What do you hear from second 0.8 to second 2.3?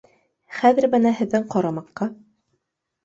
бына һеҙҙең ҡарамаҡҡа